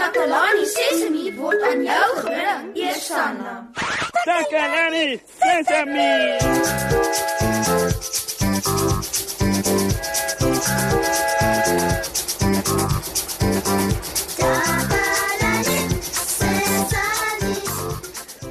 Takalani 0.00 0.64
Sesemi 0.64 1.24
word 1.36 1.60
aan 1.60 1.82
jou 1.84 2.12
gebring, 2.24 2.68
Eersanna. 2.72 3.50
Takalani 4.24 5.20
Sesemi. 5.40 6.12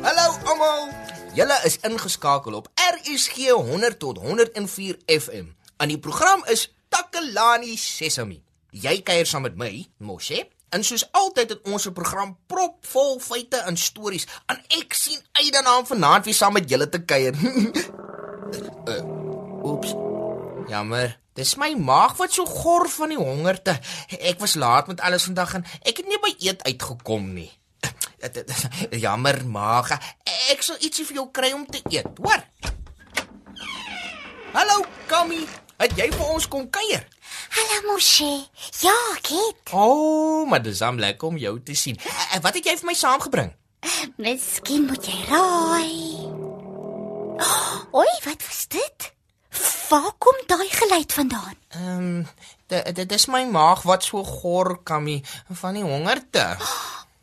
Hallo 0.06 0.28
almal. 0.46 0.94
Julle 1.34 1.58
is 1.66 1.80
ingeskakel 1.82 2.54
op 2.54 2.70
RSG 2.78 3.50
100 3.50 4.00
tot 4.00 4.22
104 4.22 5.02
FM. 5.08 5.50
Aan 5.82 5.90
die 5.90 5.98
program 5.98 6.46
is 6.46 6.70
Takalani 6.94 7.74
Sesemi. 7.74 8.44
Jy 8.70 9.00
kuier 9.02 9.26
saam 9.26 9.50
met 9.50 9.58
my, 9.58 9.74
Moshe. 9.98 10.46
En 10.70 10.84
soos 10.84 11.08
altyd 11.12 11.50
het 11.50 11.62
ons 11.66 11.88
'n 11.88 11.94
program 11.94 12.38
propvol 12.48 13.20
feite 13.20 13.58
en 13.58 13.78
stories. 13.78 14.28
En 14.46 14.62
ek 14.68 14.94
sien 14.94 15.20
uit 15.32 15.54
daarna 15.54 15.78
om 15.78 15.86
vanaand 15.86 16.26
weer 16.26 16.34
saam 16.34 16.54
met 16.54 16.70
julle 16.70 16.90
te 16.90 17.02
kuier. 17.02 17.36
uh, 17.36 19.04
oeps. 19.70 19.94
Jammer. 20.68 21.20
Dis 21.34 21.56
my 21.56 21.74
maag 21.76 22.18
wat 22.18 22.34
so 22.34 22.46
gor 22.46 22.90
van 22.90 23.10
die 23.10 23.18
hongerte. 23.18 23.80
Ek 24.20 24.40
was 24.40 24.56
laat 24.56 24.88
met 24.88 25.02
alles 25.02 25.24
vandag 25.24 25.54
en 25.54 25.66
ek 25.82 25.98
het 25.98 26.08
nie 26.08 26.20
by 26.20 26.36
eet 26.40 26.64
uitgekom 26.64 27.34
nie. 27.34 27.52
Jammer, 29.06 29.46
maag. 29.48 29.94
Ek 30.52 30.62
sal 30.62 30.76
ietsie 30.80 31.06
vir 31.06 31.16
jou 31.16 31.30
kry 31.32 31.52
om 31.56 31.66
te 31.66 31.82
eet, 31.90 32.12
hoor? 32.20 32.44
Hallo, 34.54 34.86
Kami. 35.08 35.48
Het 35.80 35.96
jy 35.96 36.10
vir 36.12 36.28
ons 36.28 36.48
kom 36.48 36.70
kuier? 36.70 37.08
Hallo 37.60 37.92
Moshe. 37.92 38.48
Ja, 38.80 38.94
ek 39.18 39.28
het. 39.36 39.72
O, 39.76 39.84
oh, 39.84 40.44
maar 40.50 40.62
dis 40.64 40.80
am 40.86 41.00
lekker 41.00 41.28
om 41.28 41.38
jou 41.38 41.58
te 41.64 41.74
sien. 41.76 41.98
Eh, 42.08 42.38
Wat 42.40 42.56
het 42.56 42.64
jy 42.70 42.76
vir 42.80 42.88
my 42.88 42.94
saamgebring? 42.96 43.50
Miskien 44.16 44.86
moet 44.88 45.04
jy 45.10 45.18
raai. 45.28 46.24
Oei, 47.92 48.14
wat 48.24 48.46
was 48.48 48.62
dit? 48.72 49.10
Waar 49.90 50.14
kom 50.24 50.40
daai 50.48 50.70
geluid 50.72 51.12
vandaan? 51.14 51.60
Ehm, 51.76 52.24
um, 52.24 52.88
dit 52.96 53.12
is 53.12 53.28
my 53.28 53.44
maag 53.52 53.84
wat 53.90 54.08
so 54.08 54.24
gor, 54.24 54.78
Kami, 54.84 55.20
van 55.60 55.76
die 55.76 55.84
hongerte. 55.84 56.46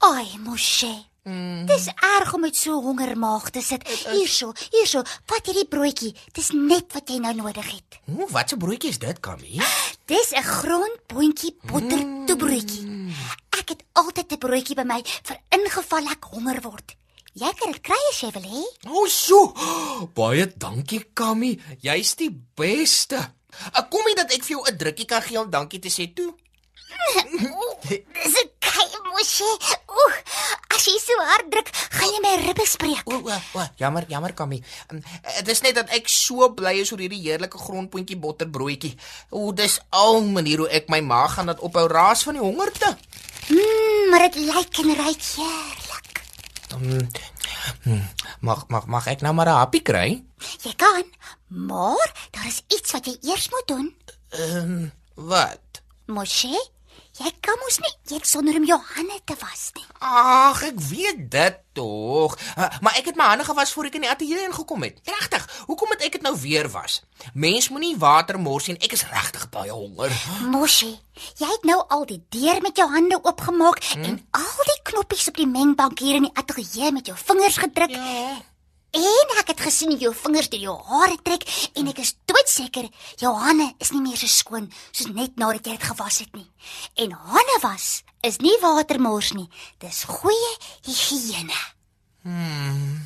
Ai, 0.04 0.28
Moshe. 0.44 0.92
Mm. 1.24 1.64
Dis 1.66 1.88
erg 1.96 2.34
om 2.36 2.44
met 2.44 2.56
so 2.56 2.76
honger 2.84 3.16
maag 3.18 3.48
te 3.50 3.62
sit. 3.64 3.88
Hierso, 4.12 4.52
hierso, 4.70 5.00
vat 5.26 5.48
hierdie 5.48 5.66
broodjie. 5.66 6.12
Dis 6.36 6.52
net 6.52 6.92
wat 6.92 7.08
jy 7.08 7.22
nou 7.24 7.32
nodig 7.40 7.72
het. 7.72 8.00
Hoe, 8.04 8.28
wat 8.30 8.52
'n 8.52 8.58
broodjie 8.58 8.90
is 8.92 8.98
dit, 8.98 9.20
Kami? 9.20 9.62
Dis 10.06 10.30
'n 10.30 10.42
grondboontjie 10.42 11.56
botter 11.66 12.02
toebroodjie. 12.26 13.10
Ek 13.58 13.68
het 13.74 13.82
altyd 13.92 14.32
'n 14.32 14.38
broodjie 14.38 14.76
by 14.78 14.84
my 14.86 15.02
vir 15.02 15.38
ingeval 15.50 16.06
ek 16.14 16.24
honger 16.30 16.60
word. 16.62 16.94
Jy 17.34 17.50
kan 17.58 17.72
dit 17.72 17.80
kry 17.82 18.02
as 18.10 18.20
jy 18.20 18.30
wil 18.30 18.42
hê. 18.42 18.62
O, 18.86 19.02
oh, 19.02 19.08
so. 19.08 19.52
Baie 20.18 20.46
dankie, 20.56 21.10
Kami. 21.12 21.58
Jy's 21.82 22.14
die 22.14 22.30
beste. 22.30 23.18
Ek 23.74 23.90
kom 23.90 24.06
nie 24.06 24.14
dat 24.14 24.30
ek 24.30 24.44
vir 24.44 24.56
jou 24.56 24.62
'n 24.62 24.78
drukkie 24.78 25.06
kan 25.06 25.22
gee 25.22 25.40
om 25.40 25.50
dankie 25.50 25.80
te 25.80 25.90
sê 25.90 26.06
toe. 26.14 26.34
Dis 27.90 28.36
'n 28.38 28.50
kei 28.62 28.90
Moshe. 29.10 29.50
Oeh, 29.90 30.16
as 30.70 30.84
jy 30.86 30.98
so 31.02 31.18
hard 31.18 31.50
druk, 31.50 31.68
gaan 32.06 32.14
jy 32.14 32.22
my 32.22 32.34
ribbe 32.46 32.66
spreek. 32.66 33.02
O, 33.10 33.18
o, 33.18 33.38
o, 33.58 33.66
jammer, 33.80 34.06
jammer 34.08 34.34
Kami. 34.34 34.62
Um, 34.92 35.02
Dit 35.42 35.48
is 35.56 35.62
net 35.64 35.76
dat 35.78 35.90
ek 35.94 36.08
so 36.10 36.48
bly 36.54 36.76
is 36.82 36.92
oor 36.92 37.02
hierdie 37.02 37.22
heerlike 37.24 37.58
grondpotjie 37.58 38.18
botterbroodjie. 38.20 38.94
O, 39.30 39.52
dis 39.56 39.78
al 39.90 40.22
manier 40.24 40.62
hoe 40.64 40.70
ek 40.70 40.90
my 40.92 41.00
maag 41.04 41.36
gaan 41.36 41.50
dat 41.50 41.62
ophou 41.66 41.86
raas 41.90 42.22
van 42.26 42.38
die 42.38 42.44
hongerte. 42.44 42.96
Mm, 43.50 44.10
maar 44.10 44.26
dit 44.28 44.40
lyk 44.46 44.82
en 44.82 44.94
ruik 44.98 45.26
heerlik. 45.36 46.22
Um, 46.74 47.06
hm, 47.86 48.02
mag 48.42 48.66
mag 48.68 48.86
mag 48.90 49.06
ek 49.06 49.22
nou 49.22 49.32
maar 49.34 49.48
'n 49.48 49.60
happie 49.62 49.82
kry? 49.82 50.22
Jy 50.62 50.74
kan, 50.76 51.04
maar 51.46 52.10
daar 52.30 52.46
is 52.46 52.62
iets 52.68 52.92
wat 52.92 53.06
jy 53.06 53.16
eers 53.22 53.48
moet 53.50 53.66
doen. 53.66 53.94
Ehm, 54.30 54.56
um, 54.56 54.92
wat? 55.14 55.82
Moshe, 56.06 56.54
jy 57.16 57.30
kan 57.44 57.56
mos 57.62 57.78
nie 57.80 57.92
eet 58.16 58.26
sonder 58.28 58.56
om 58.58 58.66
jou 58.68 58.78
hande 58.94 59.18
te 59.24 59.36
was 59.40 59.70
nie. 59.76 59.84
Ag, 60.04 60.62
ek 60.68 60.80
weet 60.90 61.22
dit 61.32 61.60
tog. 61.76 62.36
Uh, 62.56 62.68
maar 62.84 62.96
ek 63.00 63.10
het 63.10 63.18
my 63.18 63.28
hande 63.32 63.46
gewas 63.48 63.72
voor 63.72 63.88
ek 63.88 63.98
in 63.98 64.06
die 64.06 64.10
ateljee 64.12 64.48
ingekom 64.48 64.84
het. 64.86 65.00
Regtig? 65.08 65.46
Hoekom 65.68 65.92
moet 65.92 66.04
ek 66.06 66.18
dit 66.18 66.26
nou 66.26 66.34
weer 66.40 66.68
was? 66.72 67.00
Mens 67.34 67.70
moenie 67.72 67.94
water 68.00 68.40
mors 68.40 68.68
en 68.72 68.80
ek 68.80 68.96
is 68.96 69.06
regtig 69.12 69.48
baie 69.54 69.72
honger. 69.72 70.12
Moshe, 70.52 70.92
jy 71.40 71.48
het 71.52 71.64
nou 71.68 71.78
al 71.88 72.04
die 72.08 72.20
deur 72.34 72.60
met 72.64 72.76
jou 72.76 72.88
hande 72.92 73.20
oopgemaak 73.22 73.80
hmm? 73.92 74.10
en 74.10 74.20
al 74.36 74.68
die 74.72 74.80
knoppies 74.92 75.28
op 75.32 75.40
die 75.40 75.48
mengbank 75.48 76.04
hier 76.04 76.20
in 76.20 76.28
die 76.28 76.36
ateljee 76.36 76.92
met 76.92 77.08
jou 77.12 77.16
vingers 77.26 77.58
gedruk. 77.64 77.96
Ja. 77.96 78.36
En 78.96 79.34
ek 79.40 79.50
het 79.52 79.60
gesien 79.60 79.92
hoe 79.92 80.00
jou 80.00 80.12
vingers 80.16 80.48
deur 80.52 80.62
jou 80.70 80.76
hare 80.88 81.16
trek 81.26 81.44
en 81.76 81.88
ek 81.90 81.98
is 82.00 82.14
doodseker 82.28 82.86
jou 83.20 83.32
hande 83.36 83.66
is 83.84 83.92
nie 83.92 84.00
meer 84.00 84.16
so 84.16 84.30
skoon 84.30 84.70
soos 84.90 85.10
net 85.12 85.36
nadat 85.36 85.68
jy 85.68 85.74
dit 85.76 85.88
gewas 85.90 86.20
het 86.24 86.32
nie. 86.38 86.46
En 87.04 87.12
hande 87.12 87.58
was 87.64 87.88
is 88.24 88.40
nie 88.40 88.56
watermors 88.62 89.34
nie. 89.36 89.50
Dis 89.84 90.06
goeie 90.08 90.54
higiëne. 90.88 91.60
Hmm. 92.24 93.04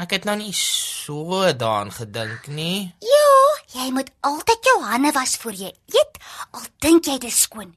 Ek 0.00 0.12
het 0.14 0.28
nou 0.28 0.36
nie 0.38 0.52
so 0.54 1.40
daaraan 1.56 1.90
gedink 1.92 2.46
nie. 2.52 2.92
Ja, 3.04 3.32
jy 3.80 3.88
moet 3.96 4.12
altyd 4.24 4.68
jou 4.68 4.76
hande 4.86 5.10
was 5.16 5.34
voor 5.40 5.56
jy 5.56 5.72
eet, 5.72 6.20
al 6.54 6.68
dink 6.84 7.08
jy 7.08 7.16
dit 7.18 7.32
is 7.32 7.40
skoon. 7.48 7.72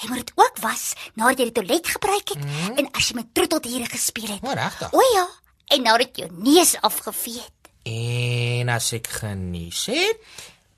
Jy 0.00 0.08
moet 0.08 0.22
dit 0.22 0.32
ook 0.38 0.62
was 0.62 0.94
nadat 1.18 1.42
jy 1.42 1.50
die 1.50 1.58
toilet 1.60 1.92
gebruik 1.98 2.32
het 2.34 2.40
mm. 2.46 2.78
en 2.78 2.90
as 2.94 3.10
jy 3.10 3.18
met 3.20 3.34
troeteldiere 3.34 3.90
gespeel 3.90 4.32
het. 4.36 4.42
O, 4.46 4.56
regtig? 4.56 4.96
O 4.96 5.04
ja, 5.12 5.26
en 5.68 5.82
nadat 5.82 6.16
jou 6.16 6.28
neus 6.32 6.76
afgevee 6.80 7.40
het. 7.40 7.72
En 7.88 8.68
as 8.72 8.92
ek 8.96 9.08
genies 9.20 9.86
het, 9.92 10.20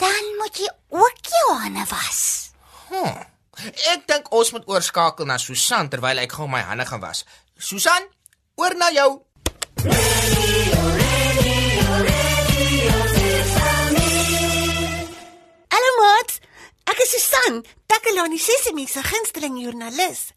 dan 0.00 0.30
moet 0.38 0.62
jy 0.62 0.70
ook 0.88 1.30
jou 1.32 1.46
hande 1.58 1.84
was. 1.90 2.20
Hm. 2.90 3.26
Ek 3.92 4.06
dink 4.08 4.30
ons 4.34 4.52
moet 4.54 4.68
oorskakel 4.70 5.28
na 5.28 5.36
Susan 5.38 5.90
terwyl 5.92 6.22
ek 6.22 6.32
gou 6.38 6.48
my 6.48 6.62
hande 6.64 6.86
gaan 6.88 7.02
was. 7.02 7.24
Susan, 7.58 8.06
oor 8.56 8.76
na 8.78 8.90
jou. 8.94 9.10
Hallo 15.70 15.90
maat. 16.00 16.38
Ek 16.90 17.02
is 17.04 17.12
Susan, 17.14 17.60
Takalani 17.86 18.40
Sesemi 18.40 18.86
se 18.88 19.02
gunsteling 19.04 19.60
joernalis. 19.60 20.30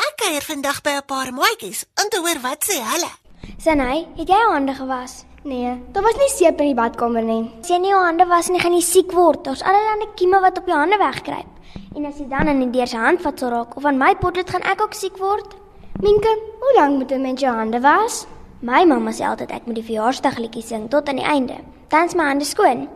Ek 0.00 0.16
kuier 0.24 0.46
vandag 0.46 0.80
by 0.82 0.98
'n 0.98 1.06
paar 1.06 1.32
maatjies 1.32 1.84
om 2.00 2.08
te 2.08 2.18
hoor 2.18 2.40
wat 2.40 2.64
sê 2.64 2.80
hulle. 2.80 3.12
Sanay, 3.60 4.06
het 4.16 4.30
jy 4.30 4.36
jou 4.40 4.52
hande 4.54 4.72
gewas? 4.72 5.18
Nee, 5.44 5.74
daar 5.92 6.04
was 6.06 6.16
nie 6.16 6.30
seep 6.32 6.62
in 6.64 6.70
die 6.70 6.76
badkamer 6.78 7.26
nie. 7.26 7.42
As 7.60 7.68
jy 7.68 7.76
nie 7.82 7.90
jou 7.90 7.98
hande 8.00 8.24
was 8.24 8.46
nie, 8.48 8.60
gaan 8.62 8.72
jy 8.72 8.80
siek 8.80 9.10
word. 9.12 9.42
Daar's 9.44 9.60
allerlei 9.60 10.06
kieme 10.16 10.38
wat 10.40 10.56
op 10.62 10.70
jou 10.70 10.78
hande 10.80 10.96
wegkruip. 10.96 11.58
En 11.92 12.06
as 12.08 12.16
jy 12.16 12.24
dan 12.30 12.48
in 12.48 12.62
die 12.62 12.70
deur 12.78 12.88
se 12.88 12.96
handvatsel 12.96 13.52
raak 13.52 13.76
of 13.76 13.84
aan 13.84 14.00
my 14.00 14.14
potlood 14.16 14.48
gaan 14.48 14.64
ek 14.64 14.80
ook 14.80 14.96
siek 14.96 15.20
word. 15.20 15.52
Minke, 16.00 16.32
hoe 16.62 16.72
lank 16.78 17.02
moet 17.02 17.12
'n 17.12 17.20
mens 17.20 17.40
jou 17.44 17.52
hande 17.52 17.80
was? 17.84 18.26
My 18.62 18.84
mamma 18.84 19.12
sê 19.12 19.28
altyd 19.28 19.52
ek 19.52 19.66
moet 19.66 19.76
die 19.76 19.84
verjaarsdagliedjie 19.84 20.62
sing 20.62 20.88
tot 20.88 21.08
aan 21.08 21.20
die 21.20 21.28
einde. 21.28 21.60
Dan 21.88 22.06
is 22.06 22.14
my 22.14 22.24
hande 22.24 22.44
skoon. 22.44 22.88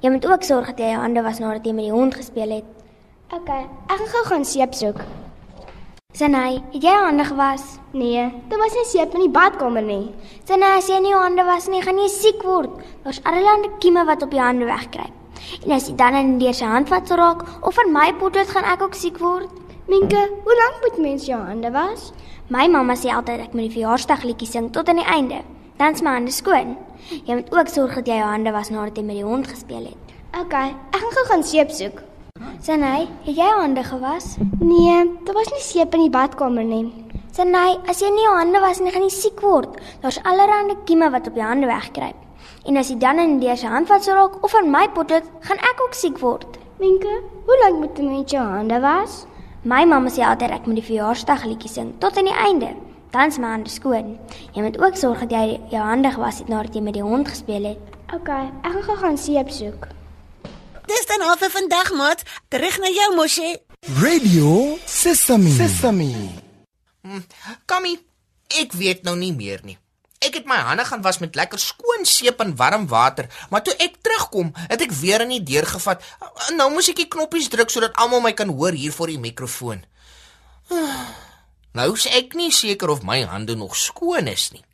Jy 0.00 0.10
moet 0.10 0.26
ook 0.26 0.42
sorg 0.42 0.66
dat 0.66 0.78
jy 0.78 0.90
jou 0.90 1.00
hande 1.00 1.22
was 1.22 1.38
nadat 1.38 1.64
jy 1.64 1.72
met 1.72 1.84
die 1.84 1.94
hond 1.94 2.14
gespeel 2.14 2.50
het. 2.50 2.64
OK, 3.32 3.48
ek 3.86 3.96
gaan 3.98 4.08
gou 4.08 4.24
gaan 4.24 4.44
seep 4.44 4.74
soek. 4.74 4.98
Sanay, 6.18 6.56
het 6.72 6.82
jy 6.82 6.90
hande 6.98 7.22
gewas? 7.22 7.62
Nee, 7.94 8.24
daar 8.50 8.58
was 8.58 8.74
nie 8.74 8.86
seep 8.90 9.12
in 9.14 9.22
die 9.22 9.30
badkamer 9.30 9.84
nie. 9.86 10.08
Sanay, 10.48 10.80
as 10.80 10.88
jy 10.90 10.96
nie 10.98 11.12
jou 11.12 11.20
hande 11.22 11.44
was 11.46 11.68
nie, 11.70 11.78
gaan 11.84 12.00
jy 12.02 12.08
siek 12.10 12.40
word. 12.42 12.72
Daar's 13.04 13.20
allerlei 13.22 13.70
kieme 13.78 14.02
wat 14.08 14.24
op 14.26 14.34
jou 14.34 14.42
hande 14.42 14.66
wegkruip. 14.66 15.14
En 15.62 15.76
as 15.76 15.86
jy 15.86 15.94
dan 16.00 16.18
in 16.18 16.32
die 16.40 16.50
se 16.50 16.66
handvat 16.66 17.12
raak 17.20 17.44
of 17.62 17.78
van 17.78 17.94
my 17.94 18.08
potlood 18.18 18.50
gaan 18.50 18.66
ek 18.66 18.82
ook 18.82 18.98
siek 18.98 19.22
word. 19.22 19.46
Minke, 19.86 20.24
hoe 20.42 20.58
lank 20.64 20.82
moet 20.82 20.98
mens 21.06 21.28
jou 21.30 21.38
hande 21.38 21.70
was? 21.70 22.10
My 22.50 22.66
mamma 22.66 22.98
sê 22.98 23.14
altyd 23.14 23.46
ek 23.46 23.54
moet 23.54 23.68
die 23.68 23.76
verjaarsdagliedjie 23.78 24.50
sing 24.50 24.72
tot 24.74 24.90
aan 24.90 24.98
die 24.98 25.06
einde. 25.06 25.44
Dan 25.78 25.94
is 25.94 26.02
my 26.02 26.18
hande 26.18 26.34
skoon. 26.34 26.74
Jy 27.14 27.44
moet 27.44 27.54
ook 27.54 27.70
sorg 27.70 27.94
dat 28.02 28.10
jy 28.10 28.18
jou 28.18 28.34
hande 28.34 28.58
was 28.58 28.74
nadat 28.74 28.98
jy 28.98 29.06
met 29.06 29.22
die 29.22 29.28
hond 29.28 29.46
gespeel 29.54 29.86
het. 29.92 30.14
OK, 30.34 30.58
ek 30.66 30.98
gaan 30.98 31.18
gou 31.20 31.28
gaan 31.30 31.46
seep 31.46 31.70
soek. 31.70 32.07
Sanay, 32.62 33.08
het 33.24 33.34
jy 33.34 33.46
hande 33.58 33.82
gewas? 33.82 34.36
Nee, 34.60 34.98
daar 35.26 35.34
was 35.34 35.50
nie 35.50 35.62
seep 35.62 35.94
in 35.96 36.04
die 36.04 36.12
badkamer 36.12 36.62
nie. 36.66 36.84
Sanay, 37.34 37.78
as 37.90 37.98
jy 38.02 38.10
nie 38.14 38.22
jou 38.22 38.34
hande 38.36 38.60
was 38.62 38.78
nie, 38.82 38.92
gaan 38.94 39.02
jy 39.06 39.10
siek 39.14 39.42
word. 39.42 39.74
Daar's 40.02 40.20
allerlei 40.22 40.76
kieme 40.86 41.10
wat 41.10 41.26
op 41.26 41.38
jou 41.38 41.46
hande 41.46 41.66
wegkruip. 41.66 42.14
En 42.66 42.78
as 42.78 42.92
jy 42.92 42.98
dan 43.02 43.18
in 43.18 43.38
die 43.42 43.56
se 43.56 43.66
handvat 43.66 44.06
sou 44.06 44.14
raak 44.14 44.38
of 44.44 44.54
aan 44.54 44.70
my 44.70 44.86
potlood, 44.94 45.26
gaan 45.48 45.58
ek 45.58 45.82
ook 45.82 45.98
siek 45.98 46.22
word. 46.22 46.46
Minke, 46.78 47.18
hoe 47.48 47.58
lank 47.64 47.80
moet 47.82 47.98
jy 47.98 48.06
met 48.06 48.30
jou 48.30 48.44
hande 48.44 48.80
was? 48.86 49.24
My 49.66 49.82
mamma 49.84 50.10
sê 50.10 50.22
altyd 50.22 50.54
ek 50.54 50.70
moet 50.70 50.78
die 50.78 50.88
verjaarsdagliedjie 50.92 51.74
sing 51.74 51.92
tot 51.98 52.18
aan 52.18 52.30
die 52.30 52.38
einde. 52.46 52.72
Dan 53.10 53.34
is 53.34 53.38
my 53.42 53.54
hande 53.56 53.72
skoon. 53.72 54.14
Jy 54.54 54.62
moet 54.62 54.78
ook 54.78 54.96
sorg 54.96 55.26
dat 55.26 55.34
jy 55.34 55.60
jou 55.74 55.82
hande 55.82 56.14
gewas 56.14 56.38
het 56.38 56.52
nadat 56.52 56.76
jy 56.76 56.86
met 56.86 56.94
die 56.94 57.06
hond 57.06 57.28
gespeel 57.34 57.72
het. 57.72 57.94
OK, 58.14 58.30
ek 58.30 58.74
gaan 58.76 58.84
gou 58.92 59.00
gaan 59.02 59.18
seep 59.18 59.50
soek. 59.50 59.88
Dis 60.88 61.04
dan 61.08 61.20
al 61.20 61.36
vir 61.36 61.50
vandag, 61.52 61.90
maat. 61.92 62.22
Terug 62.48 62.78
na 62.80 62.88
jou, 62.88 63.08
Moshe. 63.16 63.48
Radio 64.00 64.78
Sesame. 64.88 65.50
Sesame. 65.52 66.12
Kammy, 67.68 67.98
ek 68.56 68.72
weet 68.78 69.04
nou 69.04 69.12
nie 69.18 69.34
meer 69.36 69.60
nie. 69.66 69.76
Ek 70.24 70.34
het 70.40 70.48
my 70.50 70.56
hande 70.66 70.86
gaan 70.88 71.02
was 71.04 71.20
met 71.22 71.36
lekker 71.38 71.60
skoon 71.62 72.08
seep 72.08 72.40
en 72.42 72.56
warm 72.58 72.88
water, 72.90 73.28
maar 73.52 73.62
toe 73.62 73.74
ek 73.78 74.00
terugkom, 74.02 74.50
het 74.66 74.82
ek 74.82 74.94
weer 74.98 75.22
in 75.26 75.36
die 75.36 75.44
deur 75.52 75.68
gevat. 75.68 76.02
Nou 76.56 76.70
moet 76.74 76.88
ek 76.90 77.04
die 77.04 77.10
knoppies 77.12 77.50
druk 77.52 77.70
sodat 77.70 77.94
almal 78.00 78.24
my 78.24 78.32
kan 78.34 78.50
hoor 78.50 78.74
hier 78.74 78.94
voor 78.94 79.12
die 79.12 79.20
mikrofoon. 79.22 79.84
Nou 81.76 81.88
is 81.94 82.08
ek 82.10 82.34
nie 82.34 82.50
seker 82.50 82.90
of 82.90 83.04
my 83.06 83.20
hande 83.28 83.54
nog 83.60 83.76
skoon 83.76 84.26
is 84.32 84.48
nie. 84.56 84.64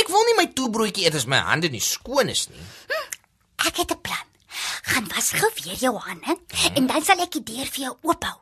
Ek 0.00 0.08
wil 0.10 0.24
nie 0.30 0.38
my 0.40 0.48
toebroodjie 0.56 1.06
eet 1.06 1.20
as 1.20 1.28
my 1.30 1.38
hande 1.44 1.70
nie 1.70 1.84
skoon 1.84 2.32
is 2.32 2.48
nie. 2.50 2.66
Ek 3.68 3.84
het 3.84 3.92
'n 3.92 4.00
plan. 4.00 4.24
Gaan 4.96 5.08
was 5.14 5.30
gou 5.36 5.50
weer 5.54 5.76
jou 5.76 5.96
hande 6.00 6.38
en 6.74 6.86
dan 6.88 7.02
sal 7.04 7.20
ek 7.20 7.34
die 7.34 7.42
deur 7.44 7.66
vir 7.68 7.82
jou 7.82 7.90
oophou. 8.08 8.36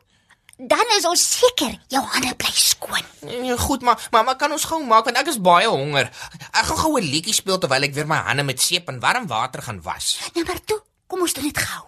Dan 0.70 0.92
is 0.94 1.06
ons 1.10 1.24
seker 1.40 1.72
jou 1.90 2.02
hande 2.12 2.30
bly 2.38 2.52
skoon. 2.54 3.08
Nee, 3.26 3.56
goed, 3.58 3.82
maar 3.82 3.98
mamma 4.14 4.36
kan 4.38 4.54
ons 4.54 4.66
gou 4.70 4.78
maak 4.86 5.08
want 5.10 5.18
ek 5.18 5.32
is 5.32 5.40
baie 5.42 5.66
honger. 5.66 6.12
Ek 6.52 6.68
gaan 6.68 6.78
gou 6.84 6.92
'n 7.00 7.10
liedjie 7.10 7.34
speel 7.34 7.58
terwyl 7.58 7.82
ek 7.82 7.94
weer 7.98 8.06
my 8.06 8.20
hande 8.30 8.46
met 8.46 8.62
seep 8.62 8.86
en 8.88 9.00
warm 9.02 9.26
water 9.26 9.62
gaan 9.62 9.82
was. 9.82 10.14
Nou 10.34 10.46
maar 10.46 10.62
toe, 10.64 10.78
kom 11.08 11.26
ons 11.26 11.32
doen 11.32 11.50
dit 11.50 11.58
gou. 11.58 11.82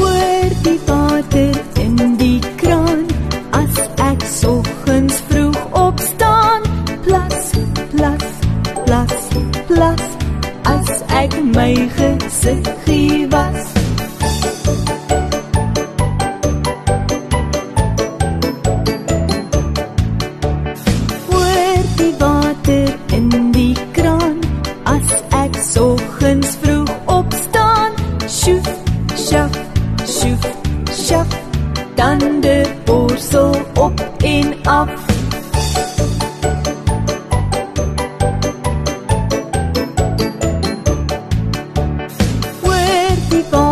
Hoor 0.00 0.50
die 0.64 0.80
water 0.88 1.65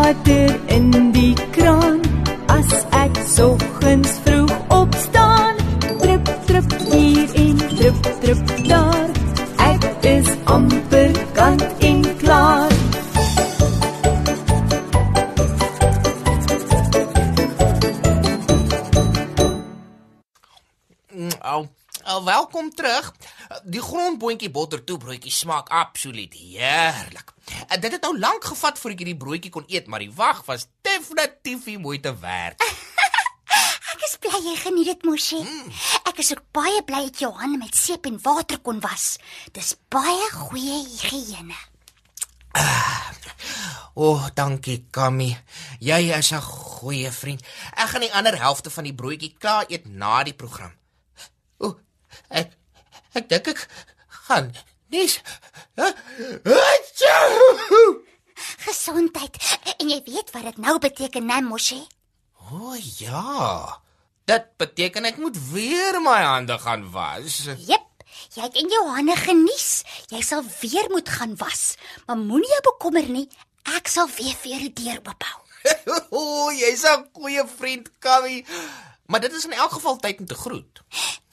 die 0.04 0.12
water 0.12 1.13
Au 22.04 22.24
welkom 22.24 22.68
terug. 22.74 23.14
Die 23.64 23.80
grondboontjie 23.80 24.50
bottertoebroodjie 24.52 25.30
smaak 25.32 25.70
absoluut 25.72 26.34
heerlik. 26.36 27.32
En 27.68 27.80
Dit 27.80 27.92
het 27.92 28.02
nou 28.02 28.18
lank 28.18 28.44
gevat 28.44 28.78
voor 28.78 28.92
ek 28.92 29.00
hierdie 29.00 29.16
broodjie 29.16 29.52
kon 29.52 29.64
eet, 29.72 29.88
maar 29.88 30.04
die 30.04 30.12
wag 30.12 30.42
was 30.44 30.66
definitief 30.84 31.64
die 31.64 31.78
moeite 31.80 32.12
werd. 32.20 32.60
Ek 33.94 34.04
is 34.04 34.18
bly 34.20 34.42
jy 34.44 34.54
geniet 34.60 34.90
dit, 34.90 35.08
Moshi. 35.08 35.40
Ek 36.04 36.20
is 36.20 36.34
ook 36.34 36.44
baie 36.52 36.84
bly 36.84 37.06
dat 37.08 37.24
jou 37.24 37.32
hande 37.40 37.56
met 37.62 37.76
seep 37.78 38.04
en 38.10 38.20
water 38.20 38.60
kon 38.60 38.84
was. 38.84 39.14
Dis 39.56 39.72
baie 39.88 40.28
goeie 40.34 40.82
higiëne. 40.84 41.56
O, 43.94 44.10
oh, 44.10 44.28
dankie 44.34 44.82
Kammy. 44.90 45.32
Jy 45.80 46.12
is 46.18 46.32
'n 46.32 46.42
goeie 46.42 47.10
vriend. 47.10 47.40
Ek 47.72 47.88
gaan 47.88 48.04
die 48.04 48.12
ander 48.12 48.36
helfte 48.36 48.70
van 48.70 48.84
die 48.84 48.94
broodjie 48.94 49.36
klaar 49.38 49.64
eet 49.68 49.86
na 49.86 50.22
die 50.22 50.34
program. 50.34 50.74
Ek 53.14 53.28
dink 53.30 53.50
ek 53.52 53.60
gaan 54.26 54.50
nes. 54.90 55.20
Gesondheid. 58.64 59.38
En 59.78 59.90
jy 59.90 60.00
weet 60.06 60.32
wat 60.34 60.48
dit 60.50 60.58
nou 60.62 60.76
beteken, 60.82 61.26
né, 61.26 61.40
Moshi? 61.46 61.80
O 62.50 62.72
oh, 62.72 62.76
ja. 62.98 63.80
Dit 64.26 64.50
beteken 64.60 65.06
ek 65.08 65.20
moet 65.20 65.38
weer 65.52 66.00
my 66.02 66.20
hande 66.24 66.58
gaan 66.58 66.86
was. 66.92 67.44
Jep. 67.68 67.90
Jy 68.34 68.42
het 68.42 68.56
in 68.58 68.70
jou 68.72 68.82
hande 68.90 69.14
genies. 69.18 69.84
Jy 70.10 70.22
sal 70.24 70.42
weer 70.60 70.90
moet 70.90 71.08
gaan 71.08 71.36
was. 71.38 71.74
Maar 72.06 72.18
moenie 72.18 72.50
jou 72.56 72.62
bekommer 72.72 73.08
nie. 73.10 73.26
Ek 73.76 73.88
sal 73.88 74.08
weer 74.18 74.34
vir 74.42 74.54
jou 74.54 74.60
die 74.66 74.76
deur 74.82 75.02
oophou. 75.04 75.40
o, 75.94 76.20
oh, 76.20 76.48
jy's 76.52 76.84
'n 76.84 77.06
goeie 77.16 77.44
vriend, 77.48 77.88
Kammy. 77.98 78.44
Maar 79.06 79.20
dit 79.20 79.32
is 79.32 79.44
in 79.44 79.52
elk 79.52 79.72
geval 79.72 79.96
tyd 79.96 80.18
om 80.20 80.26
te 80.26 80.34
groet. 80.34 80.82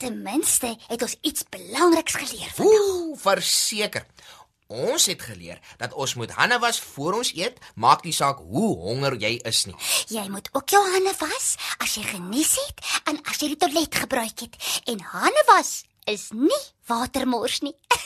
Ten 0.02 0.22
minste 0.22 0.76
het 0.88 1.02
ons 1.02 1.12
iets 1.20 1.44
belangriks 1.46 2.14
geleer 2.18 2.50
vandag. 2.56 2.74
Ooh, 2.74 3.18
verseker. 3.22 4.06
Ons 4.66 5.06
het 5.06 5.20
geleer 5.22 5.60
dat 5.78 5.92
ons 5.94 6.14
moet 6.18 6.32
hande 6.34 6.58
was 6.58 6.80
voor 6.80 7.20
ons 7.20 7.30
eet, 7.38 7.60
maak 7.78 8.02
nie 8.02 8.14
saak 8.16 8.40
hoe 8.42 8.72
honger 8.82 9.14
jy 9.22 9.36
is 9.46 9.60
nie. 9.68 9.76
Jy 10.10 10.24
moet 10.32 10.48
ook 10.58 10.74
jou 10.74 10.80
hande 10.90 11.12
was 11.20 11.54
as 11.78 11.94
jy 11.94 12.02
genies 12.08 12.56
het 12.64 12.82
en 13.12 13.22
as 13.30 13.38
jy 13.38 13.52
die 13.52 13.60
toilet 13.62 14.00
gebruik 14.02 14.42
het. 14.42 14.58
En 14.90 15.06
hande 15.12 15.46
was 15.52 15.84
is 16.10 16.26
nie 16.34 16.62
watermors 16.90 17.62
nie. 17.62 17.76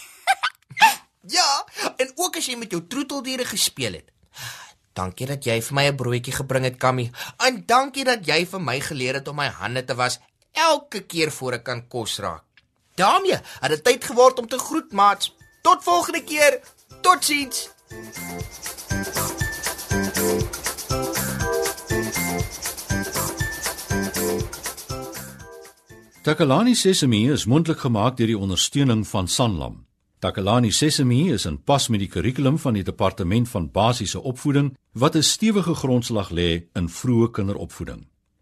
Ja, 1.26 1.66
en 1.99 2.12
ook 2.14 2.37
as 2.38 2.46
jy 2.46 2.54
met 2.54 2.70
jou 2.70 2.84
troeteldiere 2.87 3.42
gespeel 3.49 3.96
het. 3.99 4.12
Dankie 4.94 5.26
dat 5.26 5.42
jy 5.42 5.56
vir 5.58 5.75
my 5.75 5.84
'n 5.88 5.96
broodjie 5.96 6.32
gebring 6.32 6.64
het, 6.64 6.76
Kammy. 6.78 7.10
En 7.42 7.64
dankie 7.66 8.04
dat 8.04 8.22
jy 8.26 8.46
vir 8.46 8.60
my 8.60 8.81
geleer 8.81 9.14
het 9.19 9.28
om 9.28 9.37
my 9.37 9.49
hande 9.49 9.84
te 9.84 9.94
was 9.94 10.20
elke 10.56 11.00
keer 11.04 11.30
voor 11.32 11.52
ek 11.58 11.64
kan 11.64 11.88
kos 11.88 12.18
raak. 12.18 12.44
daarmee 12.94 13.38
het 13.60 13.70
dit 13.70 13.84
tyd 13.84 14.04
geword 14.04 14.38
om 14.38 14.48
te 14.48 14.58
groet, 14.58 14.92
maats. 14.92 15.34
Tot 15.62 15.82
volgende 15.82 16.22
keer. 16.24 16.60
Totsiens. 17.00 17.68
Takalani 26.22 26.75
Sesemi 26.75 27.30
is 27.30 27.44
mondelik 27.44 27.78
gemaak 27.78 28.16
deur 28.16 28.26
die 28.26 28.38
ondersteuning 28.38 29.04
van 29.06 29.28
Sanlam. 29.28 29.84
Takalani 30.18 30.72
Sesemi 30.72 31.32
is 31.32 31.44
in 31.46 31.60
pas 31.62 31.88
met 31.88 32.00
die 32.02 32.08
kurrikulum 32.08 32.58
van 32.58 32.75
die 32.75 32.82
Departement 32.82 33.48
van 33.48 33.70
Basiese 33.70 34.22
Opvoeding 34.22 34.72
wat 34.92 35.14
'n 35.14 35.22
stewige 35.22 35.75
grondslag 35.75 36.30
lê 36.30 36.66
in 36.72 36.88
vroeë 36.88 37.30
kinderopvoeding. 37.30 38.06